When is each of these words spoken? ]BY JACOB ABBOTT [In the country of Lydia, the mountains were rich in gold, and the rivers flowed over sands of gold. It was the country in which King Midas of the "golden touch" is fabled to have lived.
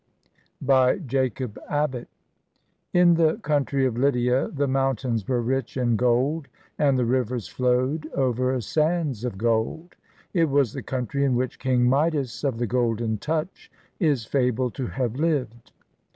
]BY 0.63 0.97
JACOB 1.05 1.59
ABBOTT 1.69 2.07
[In 2.91 3.13
the 3.13 3.35
country 3.43 3.85
of 3.85 3.99
Lydia, 3.99 4.47
the 4.47 4.67
mountains 4.67 5.27
were 5.27 5.43
rich 5.43 5.77
in 5.77 5.95
gold, 5.95 6.47
and 6.79 6.97
the 6.97 7.05
rivers 7.05 7.47
flowed 7.47 8.07
over 8.15 8.59
sands 8.61 9.23
of 9.23 9.37
gold. 9.37 9.93
It 10.33 10.45
was 10.49 10.73
the 10.73 10.81
country 10.81 11.23
in 11.23 11.35
which 11.35 11.59
King 11.59 11.83
Midas 11.87 12.43
of 12.43 12.57
the 12.57 12.65
"golden 12.65 13.19
touch" 13.19 13.71
is 14.11 14.25
fabled 14.25 14.73
to 14.73 14.87
have 14.87 15.17
lived. 15.17 15.71